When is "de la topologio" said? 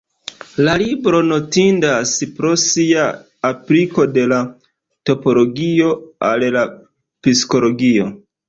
4.17-5.95